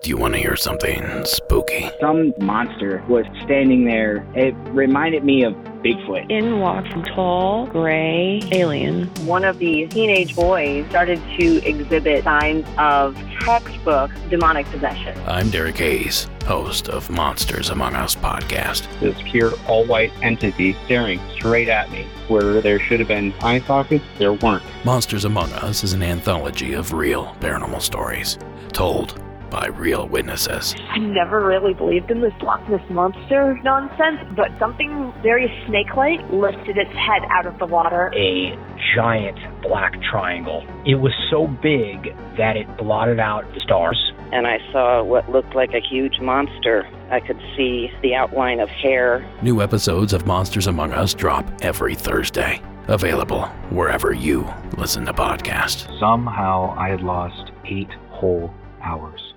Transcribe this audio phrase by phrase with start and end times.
[0.00, 1.90] Do you want to hear something spooky?
[2.00, 4.24] Some monster was standing there.
[4.32, 6.30] It reminded me of Bigfoot.
[6.30, 9.08] In walked a tall, gray alien.
[9.26, 15.18] One of these teenage boys started to exhibit signs of textbook demonic possession.
[15.26, 18.86] I'm Derek Hayes, host of Monsters Among Us podcast.
[19.00, 22.06] This pure all white entity staring straight at me.
[22.28, 24.62] Where there should have been eye sockets, there weren't.
[24.84, 28.38] Monsters Among Us is an anthology of real paranormal stories
[28.72, 29.20] told
[29.50, 30.74] by real witnesses.
[30.90, 36.76] I never really believed in this Loch Ness monster nonsense, but something very snake-like lifted
[36.76, 38.12] its head out of the water.
[38.14, 38.56] A
[38.94, 40.66] giant black triangle.
[40.86, 44.12] It was so big that it blotted out the stars.
[44.30, 46.86] And I saw what looked like a huge monster.
[47.10, 49.26] I could see the outline of hair.
[49.40, 52.60] New episodes of Monsters Among Us drop every Thursday.
[52.88, 55.86] Available wherever you listen to podcasts.
[55.98, 59.27] Somehow I had lost eight whole hours.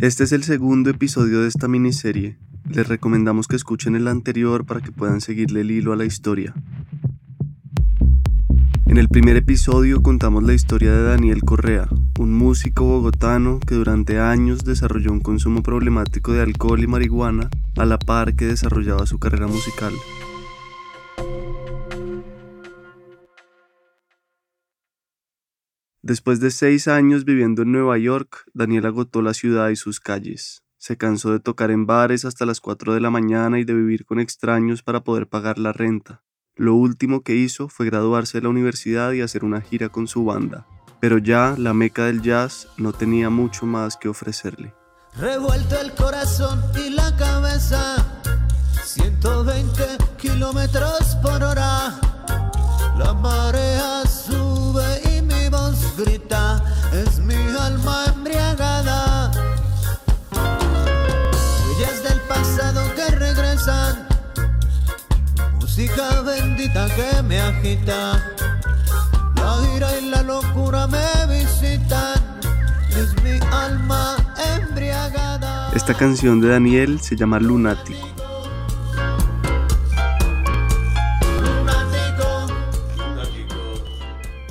[0.00, 2.38] Este es el segundo episodio de esta miniserie.
[2.70, 6.54] Les recomendamos que escuchen el anterior para que puedan seguirle el hilo a la historia.
[8.86, 11.88] En el primer episodio contamos la historia de Daniel Correa,
[12.20, 17.84] un músico bogotano que durante años desarrolló un consumo problemático de alcohol y marihuana a
[17.84, 19.92] la par que desarrollaba su carrera musical.
[26.08, 30.62] Después de seis años viviendo en Nueva York, Daniel agotó la ciudad y sus calles.
[30.78, 34.06] Se cansó de tocar en bares hasta las 4 de la mañana y de vivir
[34.06, 36.22] con extraños para poder pagar la renta.
[36.56, 40.24] Lo último que hizo fue graduarse de la universidad y hacer una gira con su
[40.24, 40.66] banda.
[40.98, 44.72] Pero ya la meca del jazz no tenía mucho más que ofrecerle.
[45.14, 48.22] Revuelto el corazón y la cabeza,
[48.82, 49.82] 120
[50.16, 52.00] kilómetros por hora.
[52.96, 53.67] La marea
[65.78, 68.34] música bendita que me agita.
[69.36, 72.20] La ira y la locura me visitan,
[72.90, 74.16] es mi alma
[74.56, 75.70] embriagada.
[75.76, 78.08] Esta canción de Daniel se llama Lunático.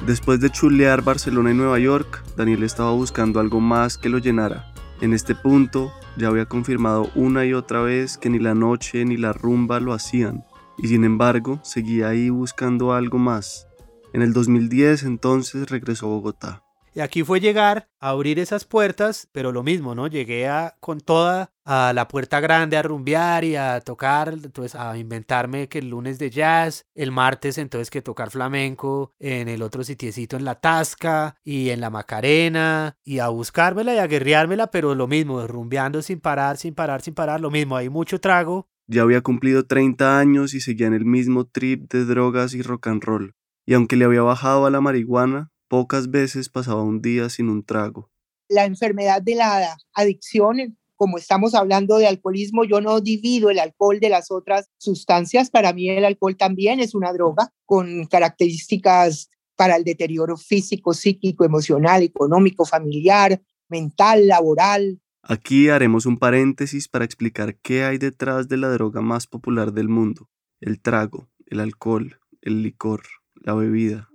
[0.06, 4.72] Después de chulear Barcelona y Nueva York, Daniel estaba buscando algo más que lo llenara.
[5.02, 9.18] En este punto, ya había confirmado una y otra vez que ni la noche ni
[9.18, 10.46] la rumba lo hacían,
[10.78, 13.68] y sin embargo, seguía ahí buscando algo más.
[14.14, 16.64] En el 2010 entonces regresó a Bogotá.
[16.98, 20.08] Y aquí fue llegar a abrir esas puertas, pero lo mismo, ¿no?
[20.08, 24.98] Llegué a, con toda a la puerta grande a rumbear y a tocar, entonces a
[24.98, 29.84] inventarme que el lunes de jazz, el martes entonces que tocar flamenco en el otro
[29.84, 34.96] sitiecito en la Tasca y en la Macarena y a buscármela y a guerreármela, pero
[34.96, 38.70] lo mismo, rumbeando sin parar, sin parar, sin parar, lo mismo, hay mucho trago.
[38.88, 42.88] Ya había cumplido 30 años y seguía en el mismo trip de drogas y rock
[42.88, 43.36] and roll.
[43.66, 47.64] Y aunque le había bajado a la marihuana, Pocas veces pasaba un día sin un
[47.64, 48.10] trago.
[48.48, 54.00] La enfermedad de la adicción, como estamos hablando de alcoholismo, yo no divido el alcohol
[54.00, 55.50] de las otras sustancias.
[55.50, 61.44] Para mí el alcohol también es una droga con características para el deterioro físico, psíquico,
[61.44, 65.02] emocional, económico, familiar, mental, laboral.
[65.22, 69.90] Aquí haremos un paréntesis para explicar qué hay detrás de la droga más popular del
[69.90, 70.30] mundo,
[70.62, 73.04] el trago, el alcohol, el licor,
[73.36, 74.10] la bebida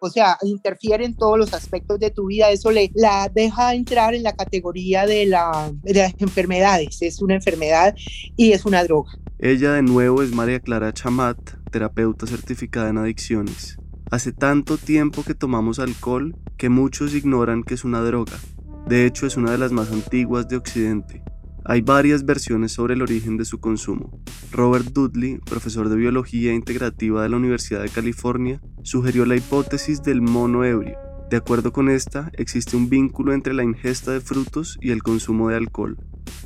[0.00, 4.14] o sea, interfiere en todos los aspectos de tu vida, eso le la deja entrar
[4.14, 7.94] en la categoría de, la, de las enfermedades, es una enfermedad
[8.36, 9.12] y es una droga.
[9.38, 11.38] Ella de nuevo es María Clara Chamat,
[11.70, 13.76] terapeuta certificada en adicciones.
[14.10, 18.38] Hace tanto tiempo que tomamos alcohol que muchos ignoran que es una droga.
[18.86, 21.24] De hecho, es una de las más antiguas de Occidente.
[21.64, 24.22] Hay varias versiones sobre el origen de su consumo.
[24.52, 30.22] Robert Dudley, profesor de biología integrativa de la Universidad de California, sugirió la hipótesis del
[30.22, 30.96] mono ebrio,
[31.30, 35.48] De acuerdo con esta, existe un vínculo entre la ingesta de frutos y el consumo
[35.48, 35.96] de alcohol.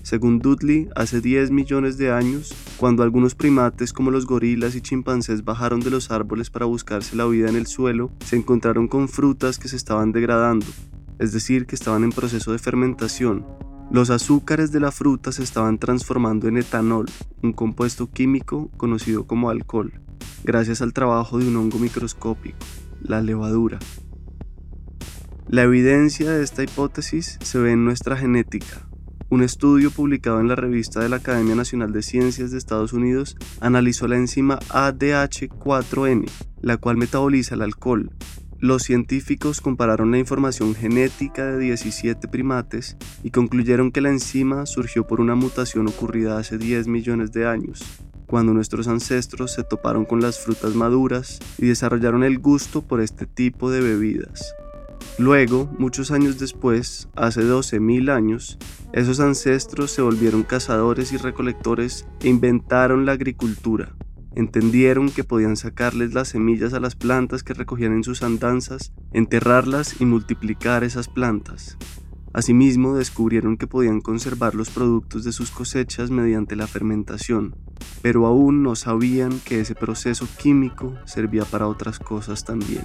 [0.02, 5.44] Según Dudley, hace 10 millones de años, cuando algunos primates como los gorilas y chimpancés
[5.44, 9.58] bajaron de los árboles para buscarse la vida en el suelo, se encontraron con frutas
[9.58, 10.64] que se estaban degradando,
[11.18, 13.46] es decir, que estaban en proceso de fermentación.
[13.90, 17.04] Los azúcares de la fruta se estaban transformando en etanol,
[17.42, 19.92] un compuesto químico conocido como alcohol,
[20.42, 22.56] gracias al trabajo de un hongo microscópico,
[23.02, 23.78] la levadura.
[25.52, 28.86] La evidencia de esta hipótesis se ve en nuestra genética.
[29.30, 33.36] Un estudio publicado en la revista de la Academia Nacional de Ciencias de Estados Unidos
[33.58, 36.30] analizó la enzima ADH4N,
[36.60, 38.12] la cual metaboliza el alcohol.
[38.60, 45.04] Los científicos compararon la información genética de 17 primates y concluyeron que la enzima surgió
[45.08, 47.82] por una mutación ocurrida hace 10 millones de años,
[48.26, 53.26] cuando nuestros ancestros se toparon con las frutas maduras y desarrollaron el gusto por este
[53.26, 54.54] tipo de bebidas.
[55.18, 58.58] Luego, muchos años después, hace 12.000 años,
[58.92, 63.94] esos ancestros se volvieron cazadores y recolectores e inventaron la agricultura.
[64.34, 70.00] Entendieron que podían sacarles las semillas a las plantas que recogían en sus andanzas, enterrarlas
[70.00, 71.76] y multiplicar esas plantas.
[72.32, 77.56] Asimismo, descubrieron que podían conservar los productos de sus cosechas mediante la fermentación,
[78.02, 82.84] pero aún no sabían que ese proceso químico servía para otras cosas también.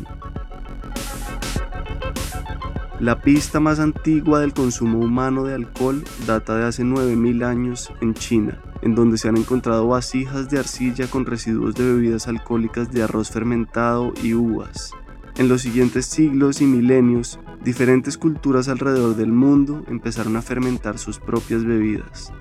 [3.00, 8.14] La pista más antigua del consumo humano de alcohol data de hace 9.000 años en
[8.14, 13.04] China, en donde se han encontrado vasijas de arcilla con residuos de bebidas alcohólicas de
[13.04, 14.92] arroz fermentado y uvas.
[15.38, 21.20] En los siguientes siglos y milenios, diferentes culturas alrededor del mundo empezaron a fermentar sus
[21.20, 22.32] propias bebidas.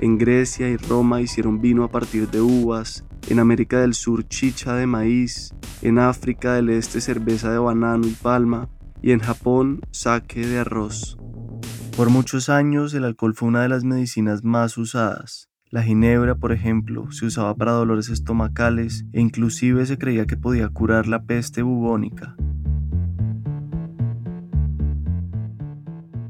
[0.00, 4.74] En Grecia y Roma hicieron vino a partir de uvas, en América del Sur chicha
[4.74, 8.68] de maíz, en África del Este cerveza de banano y palma,
[9.02, 11.18] y en Japón sake de arroz.
[11.96, 15.50] Por muchos años el alcohol fue una de las medicinas más usadas.
[15.70, 20.68] La ginebra, por ejemplo, se usaba para dolores estomacales e inclusive se creía que podía
[20.68, 22.36] curar la peste bubónica.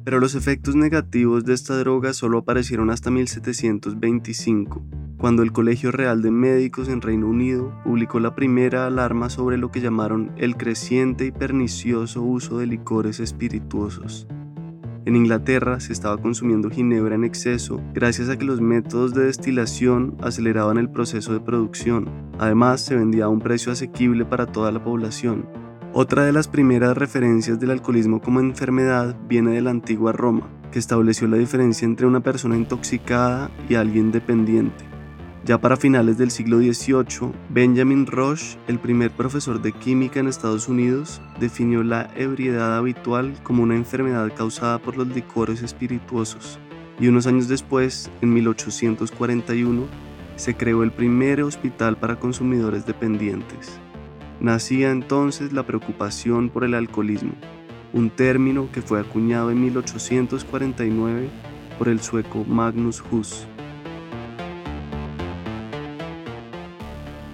[0.04, 4.84] Pero los efectos negativos de esta droga solo aparecieron hasta 1725,
[5.22, 9.70] cuando el Colegio Real de Médicos en Reino Unido publicó la primera alarma sobre lo
[9.70, 14.26] que llamaron el creciente y pernicioso uso de licores espirituosos.
[15.04, 20.16] En Inglaterra se estaba consumiendo ginebra en exceso gracias a que los métodos de destilación
[20.20, 22.10] aceleraban el proceso de producción.
[22.40, 25.46] Además, se vendía a un precio asequible para toda la población.
[25.92, 30.80] Otra de las primeras referencias del alcoholismo como enfermedad viene de la antigua Roma, que
[30.80, 34.91] estableció la diferencia entre una persona intoxicada y alguien dependiente.
[35.44, 40.68] Ya para finales del siglo XVIII, Benjamin Roche, el primer profesor de química en Estados
[40.68, 46.60] Unidos, definió la ebriedad habitual como una enfermedad causada por los licores espirituosos.
[47.00, 49.86] Y unos años después, en 1841,
[50.36, 53.80] se creó el primer hospital para consumidores dependientes.
[54.38, 57.32] Nacía entonces la preocupación por el alcoholismo,
[57.92, 61.28] un término que fue acuñado en 1849
[61.78, 63.48] por el sueco Magnus Hus.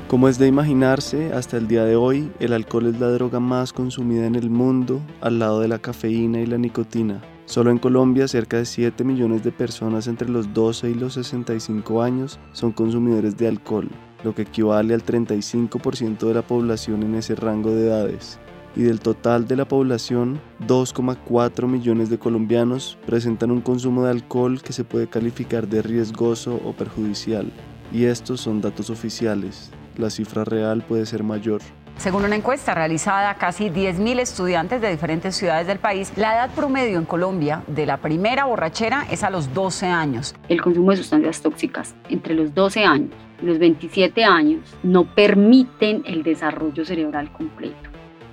[0.09, 3.75] Como es de imaginarse, hasta el día de hoy el alcohol es la droga más
[3.75, 7.21] consumida en el mundo al lado de la cafeína y la nicotina.
[7.45, 12.03] Solo en Colombia cerca de 7 millones de personas entre los 12 y los 65
[12.03, 13.91] años son consumidores de alcohol,
[14.25, 18.39] lo que equivale al 35% de la población en ese rango de edades.
[18.77, 24.63] Y del total de la población, 2,4 millones de colombianos presentan un consumo de alcohol
[24.63, 27.53] que se puede calificar de riesgoso o perjudicial.
[27.93, 31.61] Y estos son datos oficiales, la cifra real puede ser mayor.
[31.99, 36.51] Según una encuesta realizada a casi 10.000 estudiantes de diferentes ciudades del país, la edad
[36.55, 40.37] promedio en Colombia de la primera borrachera es a los 12 años.
[40.49, 43.11] El consumo de sustancias tóxicas entre los 12 años
[43.43, 47.91] y los 27 años no permiten el desarrollo cerebral completo.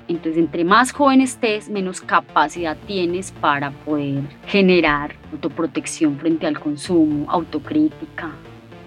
[0.08, 7.26] Entonces, entre más joven estés, menos capacidad tienes para poder generar autoprotección frente al consumo,
[7.28, 8.30] autocrítica,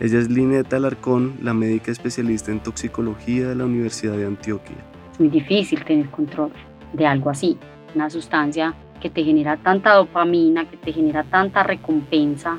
[0.00, 4.76] ella es Lineta Alarcón, la médica especialista en toxicología de la Universidad de Antioquia.
[5.12, 6.52] Es muy difícil tener control
[6.93, 7.59] de algo así,
[7.97, 12.59] una sustancia que te genera tanta dopamina, que te genera tanta recompensa,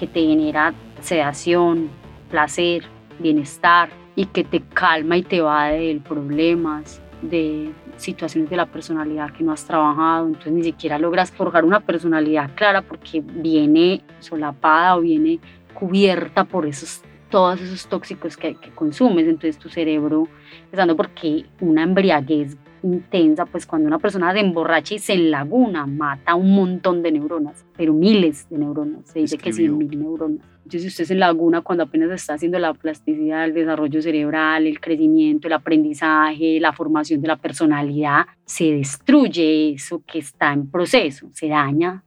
[0.00, 1.90] que te genera sedación,
[2.28, 2.82] placer,
[3.20, 9.30] bienestar y que te calma y te va de problemas, de situaciones de la personalidad
[9.30, 14.96] que no has trabajado, entonces ni siquiera logras forjar una personalidad clara porque viene solapada
[14.96, 15.38] o viene
[15.70, 20.26] cubierta por esos todos esos tóxicos que, que, consumes, entonces tu cerebro,
[20.64, 26.34] empezando porque una embriaguez intensa, pues cuando una persona se emborracha y se enlaguna, mata
[26.34, 30.44] un montón de neuronas, pero miles de neuronas, se dice que 100 mil neuronas.
[30.64, 34.80] Entonces, si usted se enlaguna cuando apenas está haciendo la plasticidad, el desarrollo cerebral, el
[34.80, 41.28] crecimiento, el aprendizaje, la formación de la personalidad, se destruye eso que está en proceso,
[41.32, 42.04] se daña.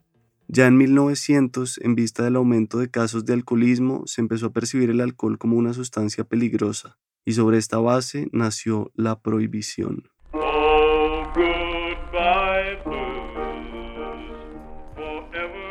[0.55, 4.91] Ya en 1900, en vista del aumento de casos de alcoholismo, se empezó a percibir
[4.91, 10.12] el alcohol como una sustancia peligrosa, y sobre esta base nació la prohibición.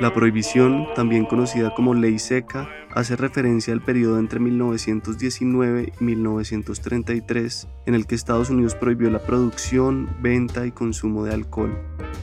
[0.02, 7.68] La prohibición, también conocida como ley seca, hace referencia al periodo entre 1919 y 1933
[7.87, 11.78] en el que Estados Unidos prohibió la producción, venta y consumo de alcohol.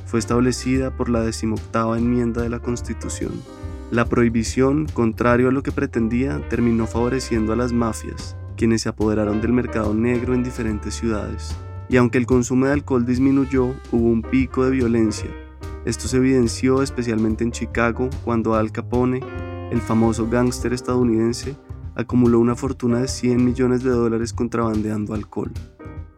[0.06, 3.32] Fue establecida por la decimoctava enmienda de la Constitución.
[3.92, 9.40] La prohibición, contrario a lo que pretendía, terminó favoreciendo a las mafias, quienes se apoderaron
[9.40, 11.56] del mercado negro en diferentes ciudades.
[11.88, 15.30] Y aunque el consumo de alcohol disminuyó, hubo un pico de violencia,
[15.90, 19.22] esto se evidenció especialmente en Chicago cuando Al Capone,
[19.72, 21.56] el famoso gángster estadounidense,
[21.96, 25.52] acumuló una fortuna de 100 millones de dólares contrabandeando alcohol.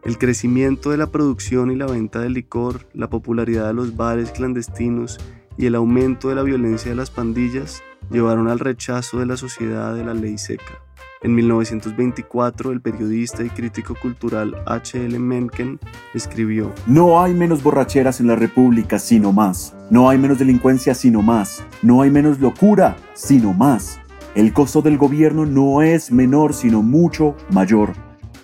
[0.04, 4.30] El crecimiento de la producción y la venta de licor, la popularidad de los bares
[4.32, 5.18] clandestinos
[5.56, 9.94] y el aumento de la violencia de las pandillas llevaron al rechazo de la sociedad
[9.94, 10.82] de la ley seca.
[11.24, 15.16] En 1924, el periodista y crítico cultural H.L.
[15.20, 15.78] Mencken
[16.14, 19.72] escribió, No hay menos borracheras en la República, sino más.
[19.88, 21.64] No hay menos delincuencia, sino más.
[21.80, 24.00] No hay menos locura, sino más.
[24.34, 27.92] El costo del gobierno no es menor, sino mucho mayor.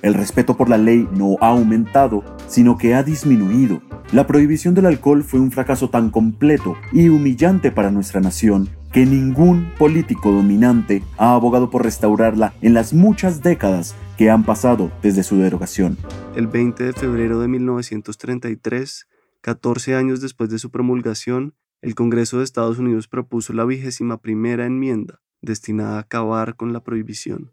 [0.03, 3.83] El respeto por la ley no ha aumentado, sino que ha disminuido.
[4.13, 9.05] La prohibición del alcohol fue un fracaso tan completo y humillante para nuestra nación que
[9.05, 15.23] ningún político dominante ha abogado por restaurarla en las muchas décadas que han pasado desde
[15.23, 15.99] su derogación.
[16.35, 19.07] El 20 de febrero de 1933,
[19.41, 24.67] 14 años después de su promulgación, el Congreso de Estados Unidos propuso la vigésima primera
[24.67, 27.53] enmienda, destinada a acabar con la prohibición.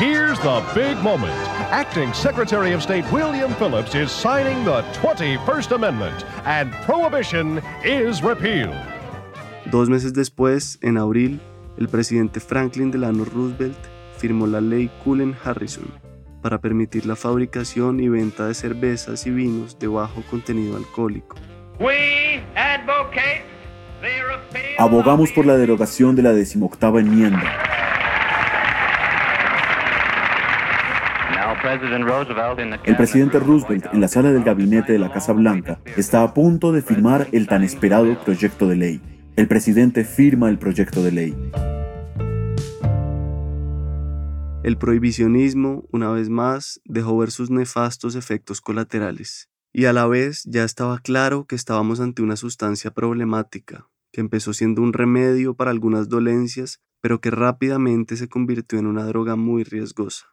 [0.00, 1.34] Here's the big moment.
[1.70, 8.74] Acting Secretary of State William Phillips is signing the 21st Amendment, and prohibition is repealed.
[9.66, 11.40] Dos meses después, en abril,
[11.76, 13.76] el presidente Franklin Delano Roosevelt
[14.16, 15.84] firmó la ley Cullen-Harrison
[16.42, 21.36] para permitir la fabricación y venta de cervezas y vinos de bajo contenido alcohólico.
[24.78, 27.42] Abogamos por la derogación de la decimoctava enmienda.
[32.84, 36.72] El presidente Roosevelt en la sala del gabinete de la Casa Blanca está a punto
[36.72, 39.19] de firmar el tan esperado proyecto de ley.
[39.36, 41.52] El presidente firma el proyecto de ley.
[44.62, 50.42] El prohibicionismo, una vez más, dejó ver sus nefastos efectos colaterales, y a la vez
[50.44, 55.70] ya estaba claro que estábamos ante una sustancia problemática, que empezó siendo un remedio para
[55.70, 60.26] algunas dolencias, pero que rápidamente se convirtió en una droga muy riesgosa.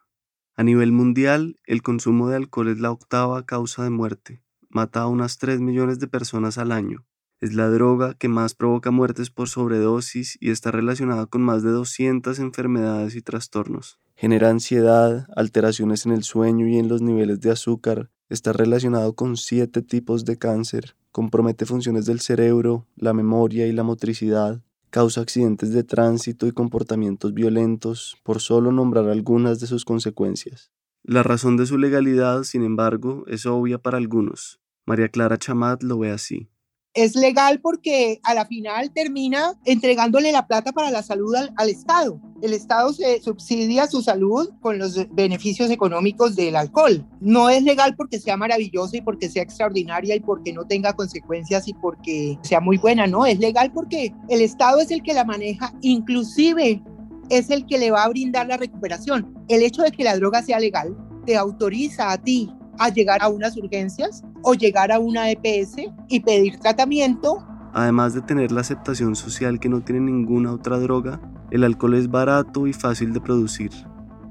[0.56, 5.06] A nivel mundial, el consumo de alcohol es la octava causa de muerte, mata a
[5.06, 7.06] unas 3 millones de personas al año,
[7.40, 11.70] es la droga que más provoca muertes por sobredosis y está relacionada con más de
[11.70, 14.00] 200 enfermedades y trastornos.
[14.16, 18.10] Genera ansiedad, alteraciones en el sueño y en los niveles de azúcar.
[18.28, 20.96] Está relacionado con siete tipos de cáncer.
[21.12, 24.60] Compromete funciones del cerebro, la memoria y la motricidad.
[24.90, 30.72] Causa accidentes de tránsito y comportamientos violentos, por solo nombrar algunas de sus consecuencias.
[31.04, 34.60] La razón de su legalidad, sin embargo, es obvia para algunos.
[34.84, 36.50] María Clara Chamat lo ve así
[36.94, 42.20] es legal porque a la final termina entregándole la plata para la salud al, Estado.
[42.42, 47.06] El Estado se subsidia su salud con los beneficios económicos del alcohol.
[47.20, 51.68] No es legal porque sea maravillosa y porque sea extraordinaria y porque no tenga consecuencias
[51.68, 55.24] y porque sea muy buena, no, es legal porque el Estado es el que la
[55.24, 56.82] maneja, inclusive
[57.28, 59.34] es el que le va a brindar la recuperación.
[59.48, 63.28] El hecho de que la droga sea legal te autoriza a ti a llegar a
[63.28, 65.76] unas urgencias o llegar a una EPS
[66.08, 67.44] y pedir tratamiento.
[67.72, 71.20] Además de tener la aceptación social que no tiene ninguna otra droga,
[71.50, 73.70] el alcohol es barato y fácil de producir.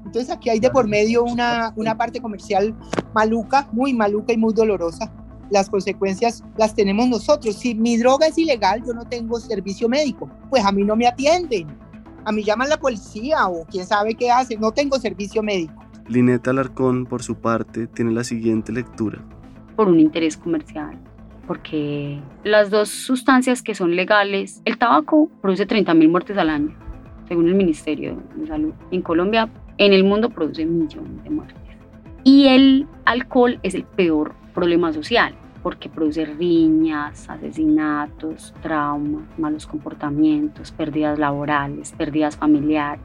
[0.04, 2.74] Entonces aquí hay de por medio una, una parte comercial
[3.14, 5.12] maluca, muy maluca y muy dolorosa.
[5.50, 7.56] Las consecuencias las tenemos nosotros.
[7.56, 11.06] Si mi droga es ilegal, yo no tengo servicio médico, pues a mí no me
[11.06, 11.66] atienden.
[12.24, 15.87] A mí llaman la policía o quién sabe qué hace, no tengo servicio médico.
[16.08, 19.18] Lineta Alarcón, por su parte, tiene la siguiente lectura.
[19.76, 20.98] Por un interés comercial,
[21.46, 26.74] porque las dos sustancias que son legales, el tabaco produce 30.000 muertes al año,
[27.28, 28.72] según el Ministerio de Salud.
[28.90, 31.56] En Colombia, en el mundo produce millones de muertes.
[32.24, 40.72] Y el alcohol es el peor problema social porque produce riñas, asesinatos, traumas, malos comportamientos,
[40.72, 43.04] pérdidas laborales, pérdidas familiares.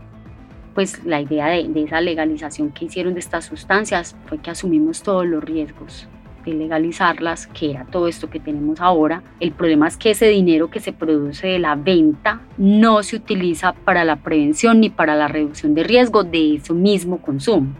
[0.74, 5.26] Pues la idea de, esa legalización que hicieron de estas sustancias fue que asumimos todos
[5.26, 6.08] los riesgos
[6.46, 9.24] de legalizarlas, que era todo esto que tenemos ahora.
[9.40, 13.74] El problema es que ese dinero que se produce de la venta no se utiliza
[13.74, 17.74] para la prevención ni para la reducción de riesgo de ese mismo consumo.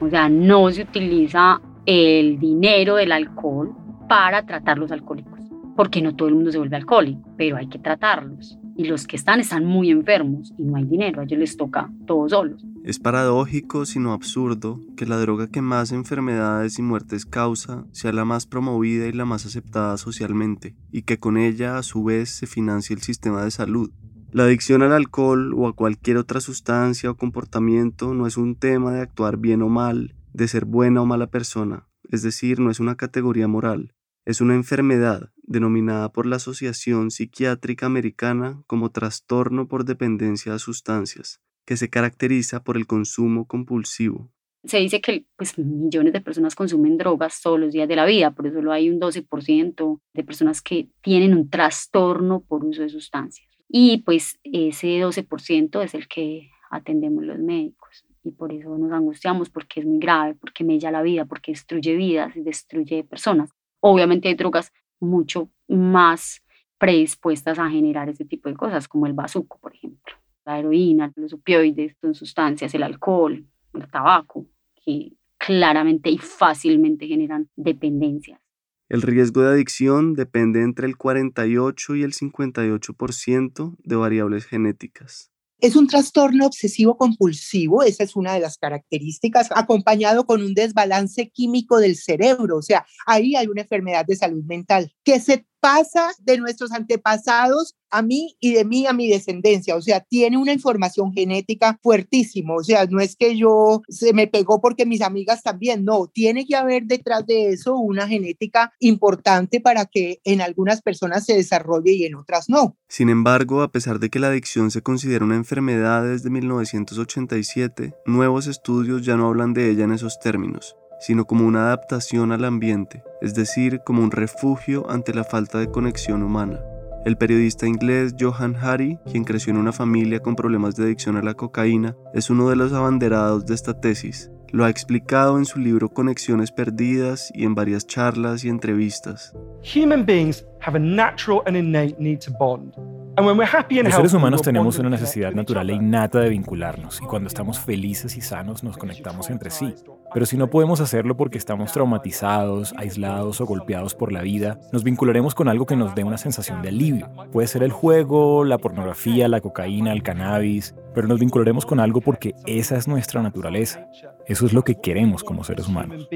[0.00, 3.74] O sea, no se utiliza el dinero del alcohol
[4.08, 5.40] para tratar los alcohólicos,
[5.76, 8.58] porque no todo el mundo se vuelve alcohólico, pero hay que tratarlos.
[8.78, 11.90] Y los que están están muy enfermos y no hay dinero, a ellos les toca
[12.06, 12.64] todos solos.
[12.84, 18.24] Es paradójico, sino absurdo, que la droga que más enfermedades y muertes causa sea la
[18.24, 22.46] más promovida y la más aceptada socialmente, y que con ella a su vez se
[22.46, 23.90] financie el sistema de salud.
[24.30, 28.92] La adicción al alcohol o a cualquier otra sustancia o comportamiento no es un tema
[28.92, 32.78] de actuar bien o mal, de ser buena o mala persona, es decir, no es
[32.78, 33.92] una categoría moral,
[34.28, 41.40] es una enfermedad denominada por la Asociación Psiquiátrica Americana como trastorno por dependencia a sustancias,
[41.64, 44.30] que se caracteriza por el consumo compulsivo.
[44.64, 48.32] Se dice que pues, millones de personas consumen drogas todos los días de la vida,
[48.32, 53.48] por eso hay un 12% de personas que tienen un trastorno por uso de sustancias.
[53.66, 59.48] Y pues ese 12% es el que atendemos los médicos y por eso nos angustiamos
[59.48, 63.54] porque es muy grave, porque mella la vida, porque destruye vidas y destruye personas.
[63.80, 66.42] Obviamente hay drogas mucho más
[66.78, 70.14] predispuestas a generar ese tipo de cosas, como el bazuco, por ejemplo.
[70.44, 73.44] La heroína, los opioides, sustancias, el alcohol,
[73.74, 74.46] el tabaco,
[74.84, 78.40] que claramente y fácilmente generan dependencias.
[78.88, 85.30] El riesgo de adicción depende entre el 48 y el 58% de variables genéticas.
[85.60, 91.30] Es un trastorno obsesivo compulsivo, esa es una de las características, acompañado con un desbalance
[91.30, 94.92] químico del cerebro, o sea, ahí hay una enfermedad de salud mental.
[95.02, 99.76] Que se pasa de nuestros antepasados a mí y de mí a mi descendencia.
[99.76, 102.56] O sea, tiene una información genética fuertísimo.
[102.56, 105.84] O sea, no es que yo se me pegó porque mis amigas también.
[105.84, 111.24] No, tiene que haber detrás de eso una genética importante para que en algunas personas
[111.24, 112.76] se desarrolle y en otras no.
[112.88, 118.46] Sin embargo, a pesar de que la adicción se considera una enfermedad desde 1987, nuevos
[118.46, 123.02] estudios ya no hablan de ella en esos términos sino como una adaptación al ambiente,
[123.20, 126.60] es decir, como un refugio ante la falta de conexión humana.
[127.04, 131.22] El periodista inglés Johan Hari, quien creció en una familia con problemas de adicción a
[131.22, 134.30] la cocaína, es uno de los abanderados de esta tesis.
[134.50, 139.34] Lo ha explicado en su libro Conexiones Perdidas y en varias charlas y entrevistas.
[139.74, 142.74] Human beings have a natural and innate need to bond.
[143.18, 148.16] Los seres humanos tenemos una necesidad natural e innata de vincularnos y cuando estamos felices
[148.16, 149.74] y sanos nos conectamos entre sí.
[150.12, 154.84] Pero si no podemos hacerlo porque estamos traumatizados, aislados o golpeados por la vida, nos
[154.84, 157.10] vincularemos con algo que nos dé una sensación de alivio.
[157.30, 162.00] Puede ser el juego, la pornografía, la cocaína, el cannabis, pero nos vincularemos con algo
[162.00, 163.86] porque esa es nuestra naturaleza.
[164.26, 166.08] Eso es lo que queremos como seres humanos.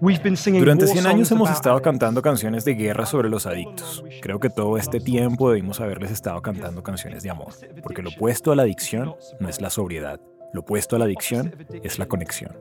[0.00, 4.04] Durante 100 años hemos estado cantando canciones de guerra sobre los adictos.
[4.22, 8.52] Creo que todo este tiempo debimos haberles estado cantando canciones de amor, porque lo opuesto
[8.52, 10.20] a la adicción no es la sobriedad,
[10.52, 12.56] lo opuesto a la adicción es la conexión.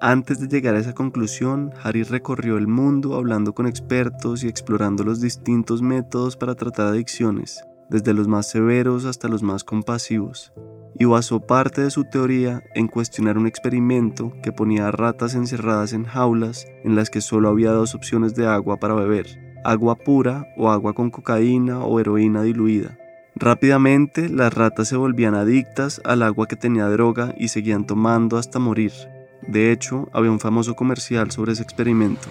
[0.00, 5.04] Antes de llegar a esa conclusión, Harry recorrió el mundo hablando con expertos y explorando
[5.04, 10.52] los distintos métodos para tratar adicciones, desde los más severos hasta los más compasivos
[10.98, 15.92] y basó parte de su teoría en cuestionar un experimento que ponía a ratas encerradas
[15.92, 19.26] en jaulas en las que solo había dos opciones de agua para beber,
[19.64, 22.96] agua pura o agua con cocaína o heroína diluida.
[23.36, 28.60] Rápidamente las ratas se volvían adictas al agua que tenía droga y seguían tomando hasta
[28.60, 28.92] morir.
[29.42, 32.28] De hecho, había un famoso comercial sobre ese experimento.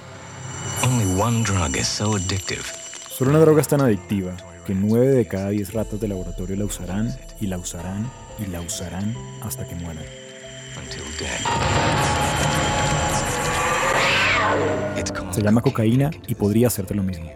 [3.10, 4.32] Solo una droga es tan adictiva
[4.66, 8.62] que 9 de cada 10 ratas de laboratorio la usarán y la usarán y la
[8.62, 10.06] usarán hasta que mueran.
[15.32, 17.30] Se llama cocaína y podría hacerte lo mismo.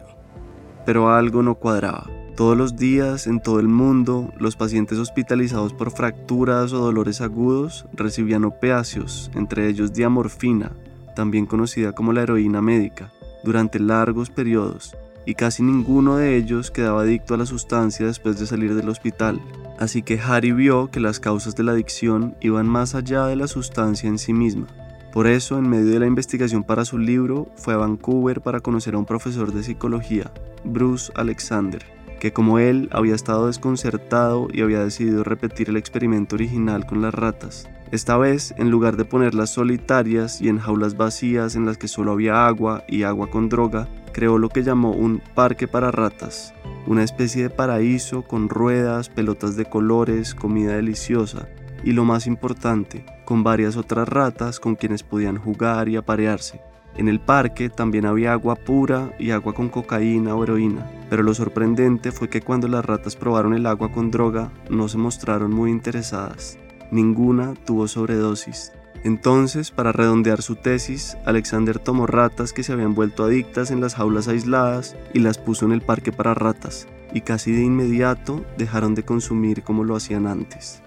[0.85, 2.16] Pero algo no cuadraba.
[2.37, 7.87] Todos los días, en todo el mundo, los pacientes hospitalizados por fracturas o dolores agudos
[7.93, 10.71] recibían opiáceos, entre ellos diamorfina,
[11.15, 13.11] también conocida como la heroína médica,
[13.43, 14.95] durante largos periodos,
[15.25, 19.41] y casi ninguno de ellos quedaba adicto a la sustancia después de salir del hospital.
[19.79, 23.47] Así que Harry vio que las causas de la adicción iban más allá de la
[23.47, 24.67] sustancia en sí misma.
[25.11, 28.93] Por eso, en medio de la investigación para su libro, fue a Vancouver para conocer
[28.93, 30.31] a un profesor de psicología,
[30.63, 36.85] Bruce Alexander, que como él había estado desconcertado y había decidido repetir el experimento original
[36.85, 37.69] con las ratas.
[37.91, 42.11] Esta vez, en lugar de ponerlas solitarias y en jaulas vacías en las que solo
[42.11, 46.53] había agua y agua con droga, creó lo que llamó un parque para ratas,
[46.85, 51.47] una especie de paraíso con ruedas, pelotas de colores, comida deliciosa
[51.83, 56.59] y lo más importante, con varias otras ratas con quienes podían jugar y aparearse.
[56.97, 61.35] En el parque también había agua pura y agua con cocaína o heroína, pero lo
[61.35, 65.69] sorprendente fue que cuando las ratas probaron el agua con droga no se mostraron muy
[65.69, 66.57] interesadas.
[66.89, 68.71] Ninguna tuvo sobredosis.
[69.03, 73.93] Entonces, para redondear su tesis, Alexander tomó ratas que se habían vuelto adictas en las
[73.93, 78.95] jaulas aisladas y las puso en el parque para ratas, y casi de inmediato dejaron
[78.95, 80.81] de consumir como lo hacían antes.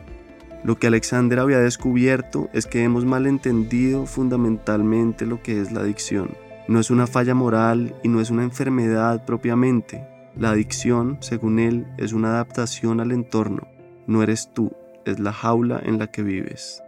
[0.62, 6.36] Lo que Alexander había descubierto es que hemos malentendido fundamentalmente lo que es la adicción.
[6.68, 10.06] No es una falla moral y no es una enfermedad propiamente.
[10.36, 13.66] La adicción, según él, es una adaptación al entorno.
[14.06, 14.72] No eres tú,
[15.06, 16.82] es la jaula en la que vives.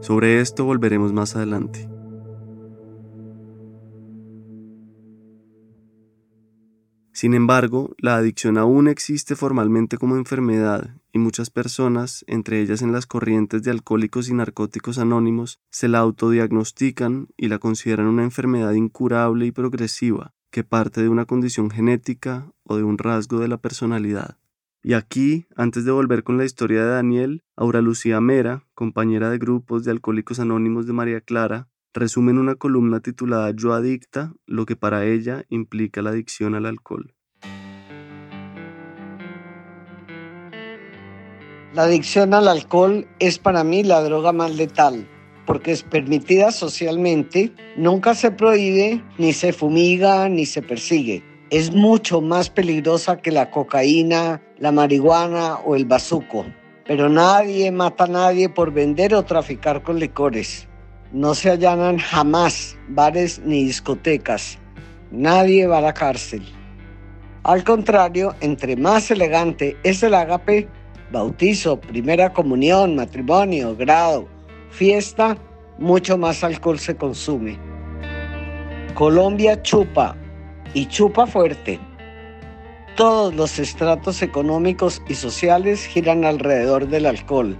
[0.00, 1.88] Sobre esto volveremos más adelante.
[7.12, 12.92] Sin embargo, la adicción aún existe formalmente como enfermedad y muchas personas, entre ellas en
[12.92, 18.72] las corrientes de alcohólicos y narcóticos anónimos, se la autodiagnostican y la consideran una enfermedad
[18.72, 23.56] incurable y progresiva que parte de una condición genética o de un rasgo de la
[23.56, 24.38] personalidad.
[24.82, 29.38] Y aquí, antes de volver con la historia de Daniel, Aura Lucía Mera, compañera de
[29.38, 34.66] grupos de Alcohólicos Anónimos de María Clara, resume en una columna titulada Yo adicta, lo
[34.66, 37.14] que para ella implica la adicción al alcohol.
[41.74, 45.08] La adicción al alcohol es para mí la droga más letal,
[45.46, 52.22] porque es permitida socialmente, nunca se prohíbe, ni se fumiga, ni se persigue es mucho
[52.22, 56.46] más peligrosa que la cocaína, la marihuana o el bazuco.
[56.86, 60.66] Pero nadie mata a nadie por vender o traficar con licores.
[61.12, 64.58] No se allanan jamás bares ni discotecas.
[65.10, 66.42] Nadie va a la cárcel.
[67.42, 70.66] Al contrario, entre más elegante es el agape,
[71.12, 74.26] bautizo, primera comunión, matrimonio, grado,
[74.70, 75.36] fiesta,
[75.78, 77.58] mucho más alcohol se consume.
[78.94, 80.16] Colombia chupa
[80.74, 81.78] y chupa fuerte.
[82.96, 87.56] Todos los estratos económicos y sociales giran alrededor del alcohol.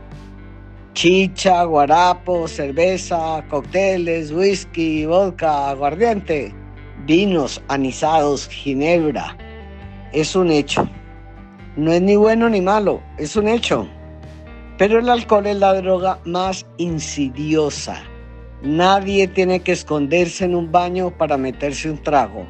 [0.94, 6.54] Chicha, guarapo, cerveza, cócteles, whisky, vodka, aguardiente,
[7.06, 9.36] vinos, anisados, ginebra.
[10.12, 10.86] Es un hecho.
[11.76, 13.88] No es ni bueno ni malo, es un hecho.
[14.76, 18.02] Pero el alcohol es la droga más insidiosa.
[18.62, 22.46] Nadie tiene que esconderse en un baño para meterse un trago.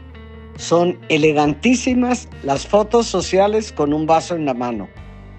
[0.56, 4.88] Son elegantísimas las fotos sociales con un vaso en la mano.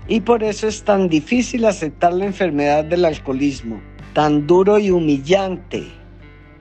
[0.08, 3.82] Y por eso es tan difícil aceptar la enfermedad del alcoholismo,
[4.14, 5.92] tan duro y humillante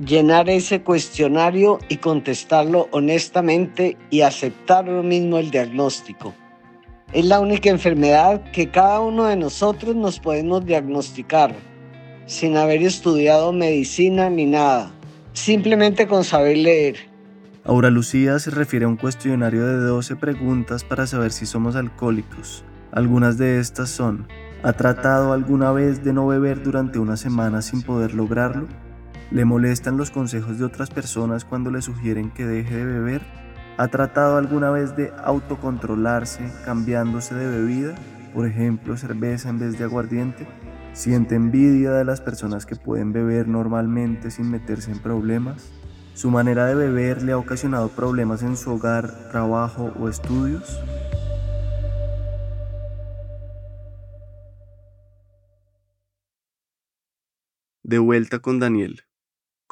[0.05, 6.35] llenar ese cuestionario y contestarlo honestamente y aceptar lo mismo el diagnóstico.
[7.13, 11.55] Es la única enfermedad que cada uno de nosotros nos podemos diagnosticar
[12.25, 14.91] sin haber estudiado medicina ni nada,
[15.35, 16.97] simplemente con saber leer.
[17.65, 22.65] Aura Lucía se refiere a un cuestionario de 12 preguntas para saber si somos alcohólicos.
[22.93, 24.27] Algunas de estas son,
[24.63, 28.69] ¿ha tratado alguna vez de no beber durante una semana sin poder lograrlo?
[29.31, 33.42] ¿Le molestan los consejos de otras personas cuando le sugieren que deje de beber?
[33.83, 37.97] ¿Ha tratado alguna vez de autocontrolarse cambiándose de bebida?
[38.33, 40.47] Por ejemplo, cerveza en vez de aguardiente.
[40.93, 45.73] ¿Siente envidia de las personas que pueden beber normalmente sin meterse en problemas?
[46.15, 50.79] ¿Su manera de beber le ha ocasionado problemas en su hogar, trabajo o estudios?
[57.83, 59.03] De vuelta con Daniel.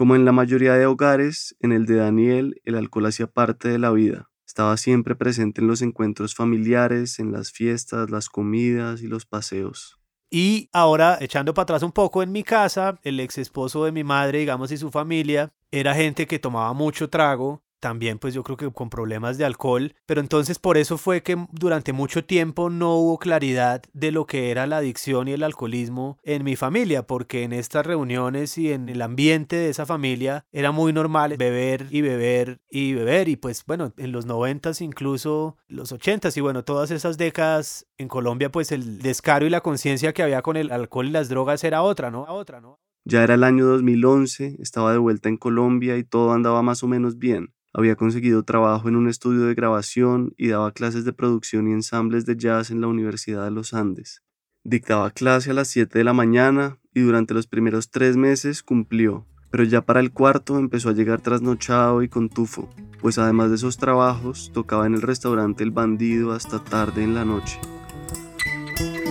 [0.01, 3.79] Como en la mayoría de hogares, en el de Daniel el alcohol hacía parte de
[3.79, 4.31] la vida.
[4.47, 10.01] Estaba siempre presente en los encuentros familiares, en las fiestas, las comidas y los paseos.
[10.31, 14.03] Y ahora, echando para atrás un poco en mi casa, el ex esposo de mi
[14.03, 18.57] madre, digamos, y su familia, era gente que tomaba mucho trago, también pues yo creo
[18.57, 22.95] que con problemas de alcohol, pero entonces por eso fue que durante mucho tiempo no
[22.97, 27.43] hubo claridad de lo que era la adicción y el alcoholismo en mi familia, porque
[27.43, 32.03] en estas reuniones y en el ambiente de esa familia era muy normal beber y
[32.03, 36.91] beber y beber y pues bueno, en los noventas incluso los ochentas y bueno, todas
[36.91, 41.07] esas décadas en Colombia pues el descaro y la conciencia que había con el alcohol
[41.07, 42.23] y las drogas era otra, ¿no?
[42.29, 42.79] Otra, ¿no?
[43.05, 46.87] Ya era el año 2011, estaba de vuelta en Colombia y todo andaba más o
[46.87, 47.55] menos bien.
[47.73, 52.27] Había conseguido trabajo en un estudio de grabación y daba clases de producción y ensambles
[52.27, 54.23] de jazz en la Universidad de los Andes.
[54.65, 59.27] Dictaba clase a las 7 de la mañana y durante los primeros tres meses cumplió,
[59.51, 62.69] pero ya para el cuarto empezó a llegar trasnochado y con tufo,
[63.01, 67.25] pues además de esos trabajos tocaba en el restaurante El Bandido hasta tarde en la
[67.25, 67.59] noche.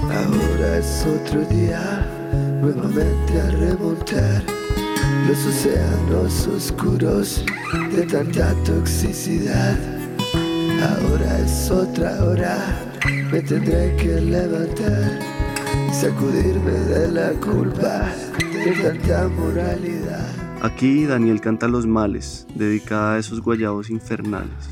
[0.04, 2.06] Ahora es otro día,
[2.62, 4.69] nuevamente a remontar
[5.28, 7.44] los océanos oscuros
[7.92, 9.78] de tanta toxicidad.
[10.82, 12.58] Ahora es otra hora,
[13.32, 15.20] me tendré que levantar
[15.90, 20.28] y sacudirme de la culpa de tanta moralidad.
[20.62, 24.70] Aquí Daniel canta Los Males, dedicada a esos guayabos infernales.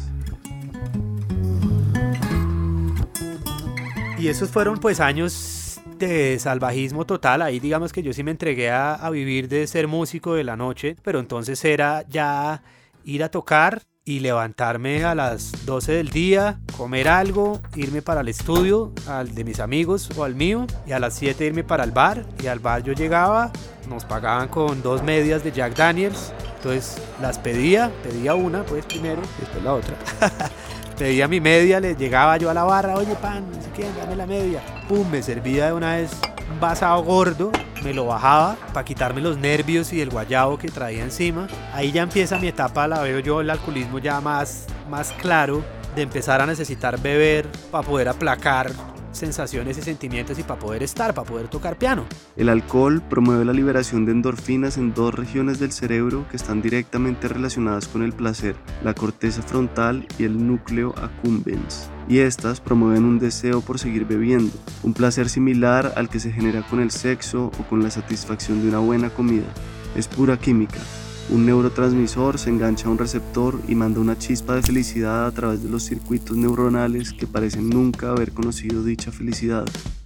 [4.19, 5.56] Y esos fueron pues años
[5.97, 7.41] de salvajismo total.
[7.41, 10.55] Ahí digamos que yo sí me entregué a, a, vivir de ser músico de la
[10.55, 12.63] noche, pero entonces era ya
[13.03, 18.29] ir a tocar y levantarme a las 12 del día, comer algo, irme para el
[18.29, 21.91] estudio, al de mis amigos o al mío, y a las 7 irme para el
[21.91, 22.25] bar.
[22.41, 23.51] Y al bar yo llegaba,
[23.89, 29.21] nos pagaban con dos medias de Jack Daniels, entonces las pedía, pedía una pues primero,
[29.39, 29.97] después la otra.
[30.97, 34.15] pedía mi media, le llegaba yo a la barra, oye pan, no sé qué, dame
[34.15, 34.61] la media.
[34.87, 36.11] Pum, me servía de una vez
[36.51, 37.51] un vasado gordo,
[37.83, 41.47] me lo bajaba para quitarme los nervios y el guayabo que traía encima.
[41.73, 45.63] Ahí ya empieza mi etapa, la veo yo el alcoholismo ya más, más claro,
[45.95, 48.71] de empezar a necesitar beber para poder aplacar
[49.17, 52.05] sensaciones y sentimientos y para poder estar, para poder tocar piano.
[52.35, 57.27] El alcohol promueve la liberación de endorfinas en dos regiones del cerebro que están directamente
[57.27, 61.89] relacionadas con el placer, la corteza frontal y el núcleo accumbens.
[62.07, 64.53] Y estas promueven un deseo por seguir bebiendo,
[64.83, 68.69] un placer similar al que se genera con el sexo o con la satisfacción de
[68.69, 69.47] una buena comida.
[69.95, 70.79] Es pura química,
[71.29, 75.61] un neurotransmisor se engancha a un receptor y manda una chispa de felicidad a través
[75.61, 79.65] de los circuitos neuronales que parecen nunca haber conocido dicha felicidad.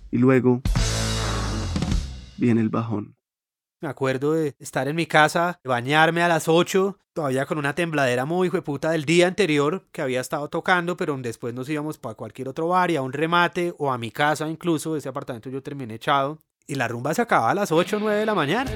[0.10, 0.62] Y luego
[2.38, 3.16] viene el bajón.
[3.82, 8.26] Me acuerdo de estar en mi casa, bañarme a las 8, todavía con una tembladera
[8.26, 12.50] muy puta del día anterior que había estado tocando, pero después nos íbamos para cualquier
[12.50, 15.96] otro bar y a un remate o a mi casa incluso, ese apartamento yo terminé
[15.96, 16.40] echado.
[16.72, 18.72] Y la rumba se acababa a las 8 o 9 de la mañana.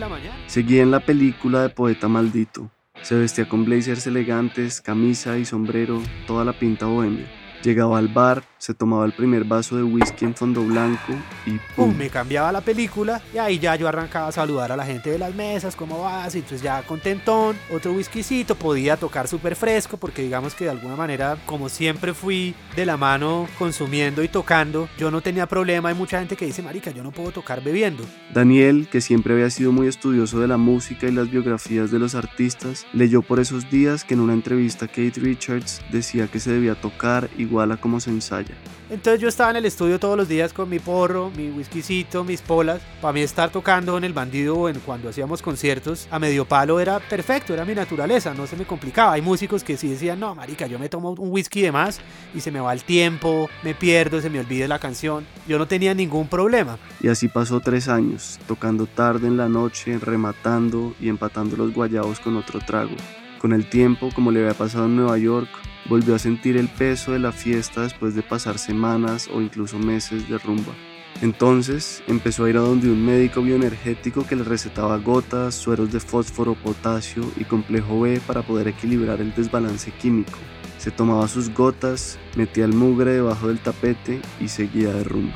[0.47, 2.69] Seguía en la película de Poeta Maldito.
[3.01, 7.25] Se vestía con blazers elegantes, camisa y sombrero, toda la pinta bohemia.
[7.65, 11.13] Llegaba al bar, se tomaba el primer vaso de whisky en fondo blanco
[11.47, 11.97] y ¡pum!
[11.97, 15.17] Me cambiaba la película y ahí ya yo arrancaba a saludar a la gente de
[15.17, 16.35] las mesas, ¿cómo vas?
[16.35, 20.95] Y entonces ya contentón, otro whiskycito, podía tocar súper fresco porque digamos que de alguna
[20.95, 25.89] manera, como siempre fui de la mano consumiendo y tocando, yo no tenía problema.
[25.89, 28.03] Hay mucha gente que dice, marica, yo no puedo tocar bebiendo.
[28.31, 32.13] Daniel, que siempre había sido muy estudioso de la música y las biografías de los
[32.13, 36.75] artistas, leyó por esos días que en una entrevista Kate Richards decía que se debía
[36.75, 38.55] tocar igual a como se ensaya.
[38.89, 42.41] Entonces yo estaba en el estudio todos los días con mi porro, mi whiskycito, mis
[42.41, 42.81] polas.
[43.01, 46.79] Para mí estar tocando en el bandido o en cuando hacíamos conciertos a medio palo
[46.79, 49.13] era perfecto, era mi naturaleza, no se me complicaba.
[49.13, 51.99] Hay músicos que sí decían, no, marica, yo me tomo un whisky de más
[52.35, 55.25] y se me va el tiempo, me pierdo, se me olvida la canción.
[55.47, 56.77] Yo no tenía ningún problema.
[57.01, 62.19] Y así pasó tres años, tocando tarde en la noche, rematando y empatando los guayabos
[62.19, 62.95] con otro trago.
[63.39, 65.49] Con el tiempo, como le había pasado en Nueva York,
[65.89, 70.27] volvió a sentir el peso de la fiesta después de pasar semanas o incluso meses
[70.29, 70.73] de rumba.
[71.21, 75.99] Entonces empezó a ir a donde un médico bioenergético que le recetaba gotas, sueros de
[76.01, 80.37] fósforo, potasio y complejo B para poder equilibrar el desbalance químico.
[80.77, 85.35] Se tomaba sus gotas, metía el mugre debajo del tapete y seguía de rumba.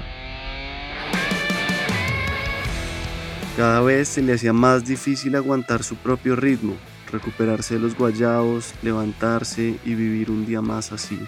[3.56, 6.76] Cada vez se le hacía más difícil aguantar su propio ritmo,
[7.12, 11.20] recuperarse de los guayabos, levantarse y vivir un día más así.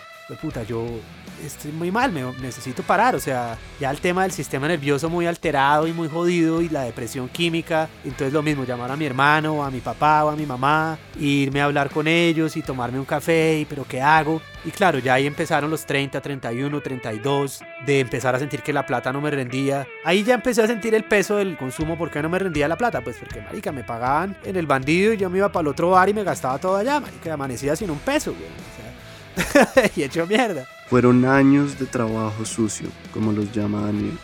[1.45, 5.25] Estoy muy mal, me necesito parar, o sea, ya el tema del sistema nervioso muy
[5.25, 9.63] alterado y muy jodido y la depresión química, entonces lo mismo, llamar a mi hermano
[9.63, 13.06] a mi papá o a mi mamá, irme a hablar con ellos y tomarme un
[13.06, 14.41] café, pero ¿qué hago?
[14.63, 18.86] Y claro, ya ahí empezaron los 30, 31, 32, de empezar a sentir que la
[18.86, 19.88] plata no me rendía.
[20.06, 22.77] Ahí ya empecé a sentir el peso del consumo, ¿por qué no me rendía la
[22.77, 23.01] plata?
[23.01, 25.91] Pues porque, marica, me pagaban en el bandido y yo me iba para el otro
[25.91, 28.45] bar y me gastaba todo allá, marica, amanecía sin un peso, güey.
[28.45, 30.65] O sea, y hecho mierda.
[30.91, 34.19] Fueron años de trabajo sucio, como los llama Daniel.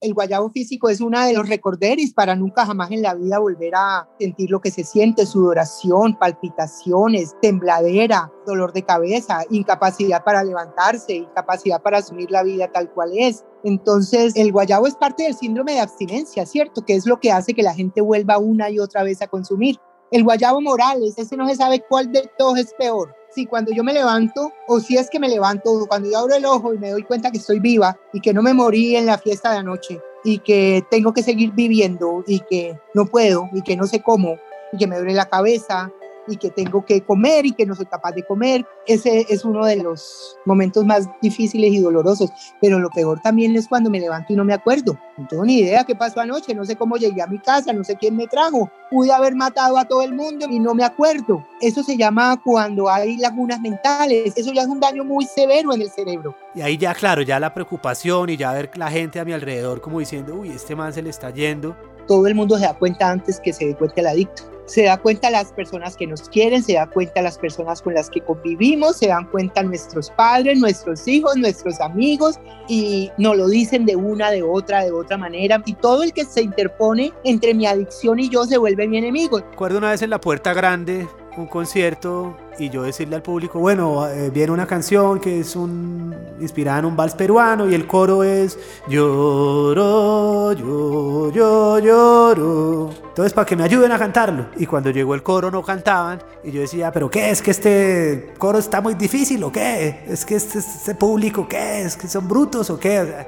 [0.00, 3.76] El guayabo físico es una de los recorderis para nunca jamás en la vida volver
[3.76, 11.14] a sentir lo que se siente, sudoración, palpitaciones, tembladera, dolor de cabeza, incapacidad para levantarse,
[11.14, 13.44] incapacidad para asumir la vida tal cual es.
[13.62, 16.84] Entonces, el guayabo es parte del síndrome de abstinencia, ¿cierto?
[16.84, 19.78] Que es lo que hace que la gente vuelva una y otra vez a consumir
[20.12, 23.16] El guayabo Morales, ese no se sabe cuál de todos es peor.
[23.30, 26.44] Si cuando yo me levanto, o si es que me levanto, cuando yo abro el
[26.44, 29.16] ojo y me doy cuenta que estoy viva y que no me morí en la
[29.16, 33.74] fiesta de anoche y que tengo que seguir viviendo y que no puedo y que
[33.74, 34.36] no sé cómo
[34.74, 35.90] y que me duele la cabeza
[36.28, 38.64] y que tengo que comer y que no soy capaz de comer.
[38.86, 42.30] Ese es uno de los momentos más difíciles y dolorosos,
[42.60, 44.98] pero lo peor también es cuando me levanto y no me acuerdo.
[45.16, 47.84] No tengo ni idea qué pasó anoche, no sé cómo llegué a mi casa, no
[47.84, 48.70] sé quién me trajo.
[48.90, 51.46] Pude haber matado a todo el mundo y no me acuerdo.
[51.60, 54.34] Eso se llama cuando hay lagunas mentales.
[54.36, 56.34] Eso ya es un daño muy severo en el cerebro.
[56.54, 59.80] Y ahí ya, claro, ya la preocupación y ya ver la gente a mi alrededor
[59.80, 61.76] como diciendo, uy, este man se le está yendo.
[62.06, 64.96] Todo el mundo se da cuenta antes que se dé cuenta el adicto se da
[64.96, 68.96] cuenta las personas que nos quieren, se da cuenta las personas con las que convivimos,
[68.96, 72.38] se dan cuenta nuestros padres, nuestros hijos, nuestros amigos
[72.68, 76.24] y nos lo dicen de una, de otra, de otra manera y todo el que
[76.24, 79.40] se interpone entre mi adicción y yo se vuelve mi enemigo.
[79.40, 84.06] Recuerdo una vez en la puerta grande un concierto y yo decirle al público, bueno,
[84.06, 88.22] eh, viene una canción que es un, inspirada en un vals peruano y el coro
[88.22, 92.90] es lloro, yo, yo, lloro.
[93.08, 94.46] Entonces, para que me ayuden a cantarlo.
[94.56, 97.30] Y cuando llegó el coro no cantaban y yo decía, pero ¿qué?
[97.30, 100.04] ¿Es que este coro está muy difícil o qué?
[100.06, 101.82] ¿Es que este, este público qué?
[101.82, 103.26] ¿Es que son brutos o qué?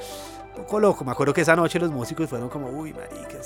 [0.56, 1.04] un poco loco.
[1.04, 3.38] Me acuerdo que esa noche los músicos fueron como, uy, marica,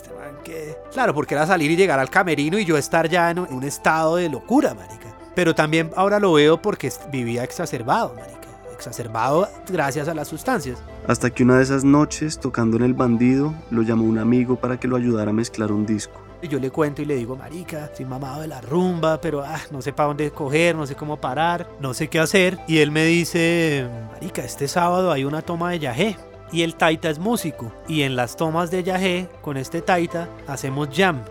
[0.93, 4.17] Claro, porque era salir y llegar al camerino y yo estar ya en un estado
[4.17, 5.09] de locura, marica.
[5.35, 8.49] Pero también ahora lo veo porque vivía exacerbado, marica.
[8.73, 10.83] Exacerbado gracias a las sustancias.
[11.07, 14.79] Hasta que una de esas noches, tocando en el bandido, lo llamó un amigo para
[14.79, 16.21] que lo ayudara a mezclar un disco.
[16.41, 19.61] Y yo le cuento y le digo, marica, estoy mamado de la rumba, pero ah,
[19.73, 22.59] no sé para dónde coger, no sé cómo parar, no sé qué hacer.
[22.69, 26.17] Y él me dice, marica, este sábado hay una toma de yajé.
[26.53, 27.73] Y el taita es músico.
[27.87, 31.23] Y en las tomas de yajé, con este taita, hacemos jam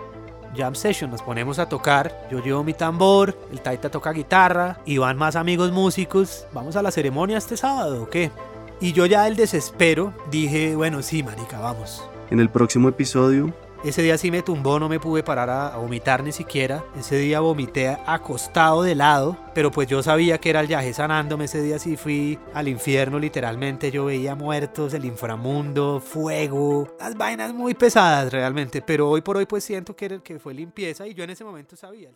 [0.56, 4.98] jam session, nos ponemos a tocar, yo llevo mi tambor, el Taita toca guitarra y
[4.98, 8.32] van más amigos músicos, vamos a la ceremonia este sábado, ¿o qué?
[8.80, 12.04] Y yo ya del desespero dije, bueno, sí, marica, vamos.
[12.30, 16.24] En el próximo episodio ese día sí me tumbó, no me pude parar a, vomitar
[16.24, 16.84] ni siquiera.
[16.98, 21.46] Ese día vomité acostado de lado, pero pues yo sabía que era el viaje sanándome.
[21.46, 23.92] Ese día sí fui al infierno literalmente.
[23.92, 28.82] Yo veía muertos, el inframundo, fuego, las vainas muy pesadas realmente.
[28.82, 31.76] Pero hoy por hoy pues siento que, que fue limpieza y yo en ese momento
[31.76, 32.10] sabía.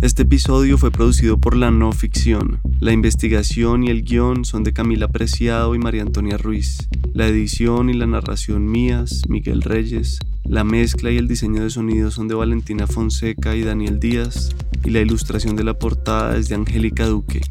[0.00, 2.58] Este episodio fue producido por La No Ficción.
[2.80, 6.88] La investigación y el guion son de Camila Preciado y María Antonia Ruiz.
[7.12, 10.18] La edición y la narración mías, Miguel Reyes.
[10.44, 14.56] La mezcla y el diseño de sonido son de Valentina Fonseca y Daniel Díaz.
[14.82, 17.42] Y la ilustración de la portada es de Angélica Duque.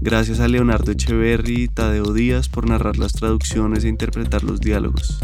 [0.00, 5.18] Gracias a Leonardo Echeverry y Tadeo Díaz por narrar las traducciones e interpretar los diálogos.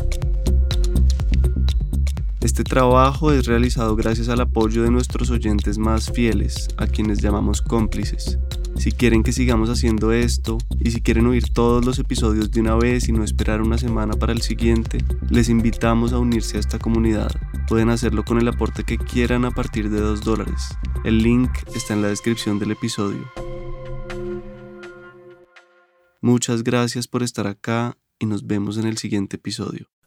[2.42, 7.62] Este trabajo es realizado gracias al apoyo de nuestros oyentes más fieles, a quienes llamamos
[7.62, 8.38] cómplices.
[8.76, 12.74] Si quieren que sigamos haciendo esto y si quieren oír todos los episodios de una
[12.74, 14.98] vez y no esperar una semana para el siguiente,
[15.30, 17.30] les invitamos a unirse a esta comunidad.
[17.68, 20.76] Pueden hacerlo con el aporte que quieran a partir de 2 dólares.
[21.04, 23.24] El link está en la descripción del episodio.
[26.20, 29.93] Muchas gracias por estar acá y nos vemos en el siguiente episodio.